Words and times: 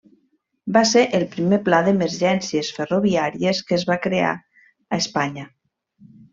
Va 0.77 0.81
ser 0.91 1.03
el 1.17 1.25
primer 1.35 1.59
pla 1.67 1.81
d'emergències 1.89 2.73
ferroviàries 2.79 3.63
que 3.69 3.79
es 3.79 3.87
va 3.93 4.01
crear 4.09 4.35
a 4.37 5.03
Espanya. 5.07 5.49